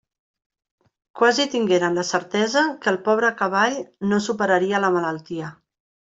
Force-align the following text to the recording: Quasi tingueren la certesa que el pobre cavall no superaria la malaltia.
Quasi 1.19 1.43
tingueren 1.55 1.99
la 1.99 2.05
certesa 2.11 2.63
que 2.85 2.89
el 2.95 2.97
pobre 3.07 3.29
cavall 3.41 3.77
no 4.13 4.19
superaria 4.29 4.81
la 4.87 4.91
malaltia. 4.97 5.51